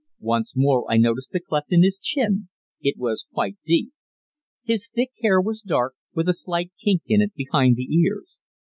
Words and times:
Once 0.23 0.53
more 0.55 0.91
I 0.91 0.97
noticed 0.97 1.29
the 1.31 1.39
cleft 1.39 1.67
in 1.69 1.83
his 1.83 1.99
chin 1.99 2.49
it 2.81 2.97
was 2.97 3.27
quite 3.31 3.57
deep. 3.67 3.91
His 4.63 4.89
thick 4.89 5.11
hair 5.21 5.39
was 5.39 5.61
dark, 5.61 5.93
with 6.15 6.27
a 6.27 6.33
slight 6.33 6.71
kink 6.83 7.03
in 7.05 7.21
it 7.21 7.35
behind 7.35 7.75
the 7.75 7.83
ears. 7.97 8.39